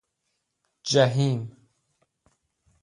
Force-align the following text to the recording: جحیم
جحیم 0.83 1.51